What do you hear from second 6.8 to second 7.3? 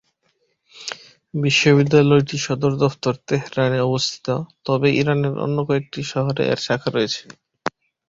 রয়েছে।